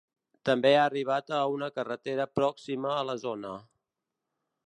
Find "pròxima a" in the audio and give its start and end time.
2.39-3.05